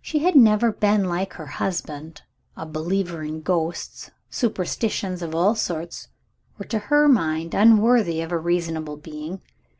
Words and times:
She 0.00 0.20
had 0.20 0.36
never 0.36 0.70
been, 0.70 1.06
like 1.06 1.32
her 1.32 1.46
husband, 1.58 2.22
a 2.56 2.64
believer 2.64 3.24
in 3.24 3.40
ghosts: 3.42 4.12
superstitions 4.30 5.22
of 5.22 5.34
all 5.34 5.56
sorts 5.56 6.06
were 6.56 6.66
to 6.66 6.78
her 6.78 7.08
mind 7.08 7.52
unworthy 7.52 8.20
of 8.20 8.30
a 8.30 8.38
reasonable 8.38 8.96
being. 8.96 9.42